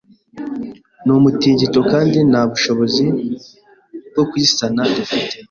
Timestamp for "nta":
2.29-2.41